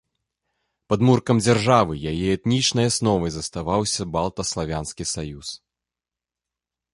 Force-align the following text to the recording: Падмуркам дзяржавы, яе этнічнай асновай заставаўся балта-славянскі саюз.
Падмуркам 0.93 1.41
дзяржавы, 1.45 1.93
яе 2.11 2.27
этнічнай 2.37 2.85
асновай 2.93 3.31
заставаўся 3.37 4.09
балта-славянскі 4.17 5.03
саюз. 5.13 5.49